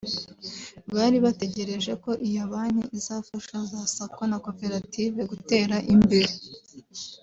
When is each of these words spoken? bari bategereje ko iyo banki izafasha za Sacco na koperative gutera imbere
bari 0.95 1.17
bategereje 1.25 1.91
ko 2.03 2.11
iyo 2.27 2.43
banki 2.51 2.83
izafasha 2.97 3.57
za 3.71 3.81
Sacco 3.95 4.23
na 4.31 4.37
koperative 4.45 5.19
gutera 5.31 5.75
imbere 5.93 6.31